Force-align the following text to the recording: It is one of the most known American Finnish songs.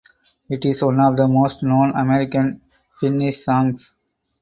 It 0.49 0.65
is 0.65 0.81
one 0.83 0.99
of 0.99 1.15
the 1.15 1.27
most 1.27 1.61
known 1.61 1.91
American 1.95 2.59
Finnish 2.99 3.43
songs. 3.45 3.93